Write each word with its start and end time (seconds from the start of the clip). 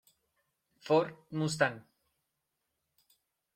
Ford 0.87 1.13
Mustang 1.29 1.77